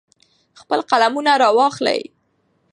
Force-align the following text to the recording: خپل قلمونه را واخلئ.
خپل 0.59 0.79
قلمونه 0.89 1.33
را 1.41 1.49
واخلئ. 1.57 2.01